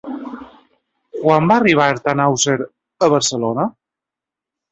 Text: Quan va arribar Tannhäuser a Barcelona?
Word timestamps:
Quan 1.17 1.49
va 1.51 1.57
arribar 1.61 1.89
Tannhäuser 2.07 2.57
a 3.09 3.13
Barcelona? 3.17 3.67